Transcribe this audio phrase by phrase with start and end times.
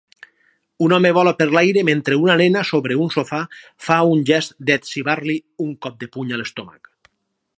[0.85, 3.43] Un home vola per l'aire mentre una nena sobre un sofà
[3.89, 6.93] fa un gest d'etzibar-li un cop de puny a l'estómac